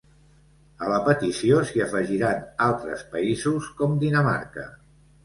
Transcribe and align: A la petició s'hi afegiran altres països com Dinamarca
A 0.85 0.87
la 0.91 1.01
petició 1.09 1.59
s'hi 1.71 1.83
afegiran 1.85 2.41
altres 2.69 3.05
països 3.13 3.69
com 3.83 3.95
Dinamarca 4.05 4.65